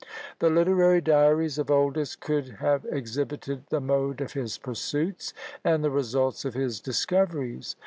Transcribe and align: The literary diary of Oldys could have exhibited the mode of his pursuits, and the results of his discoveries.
The 0.39 0.49
literary 0.49 0.99
diary 0.99 1.45
of 1.45 1.69
Oldys 1.69 2.19
could 2.19 2.53
have 2.57 2.85
exhibited 2.89 3.67
the 3.69 3.79
mode 3.79 4.19
of 4.19 4.33
his 4.33 4.57
pursuits, 4.57 5.31
and 5.63 5.83
the 5.83 5.91
results 5.91 6.43
of 6.43 6.55
his 6.55 6.79
discoveries. 6.81 7.75